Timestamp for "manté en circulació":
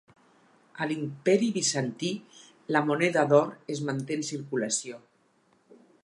3.91-4.99